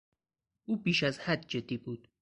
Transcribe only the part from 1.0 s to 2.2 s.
از حد جدی بود.